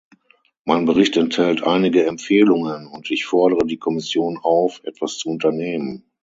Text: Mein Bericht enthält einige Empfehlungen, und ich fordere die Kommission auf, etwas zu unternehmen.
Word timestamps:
Mein 0.65 0.85
Bericht 0.87 1.15
enthält 1.15 1.61
einige 1.61 2.07
Empfehlungen, 2.07 2.87
und 2.87 3.11
ich 3.11 3.27
fordere 3.27 3.67
die 3.67 3.77
Kommission 3.77 4.39
auf, 4.41 4.81
etwas 4.83 5.19
zu 5.19 5.29
unternehmen. 5.29 6.09